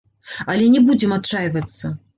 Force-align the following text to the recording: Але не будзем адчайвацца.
Але 0.53 0.69
не 0.77 0.81
будзем 0.89 1.15
адчайвацца. 1.19 1.97